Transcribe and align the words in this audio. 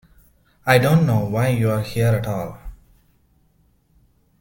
I 0.65 0.79
don't 0.79 1.05
know 1.05 1.19
why 1.25 1.49
you're 1.49 1.81
here 1.83 2.07
at 2.07 2.25
all. 2.25 2.57